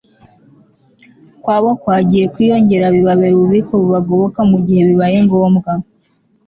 [1.41, 5.71] kwabo kwagiye kwiyongera bibabera ububiko bubagoboka mu gihe bibaye ngombwa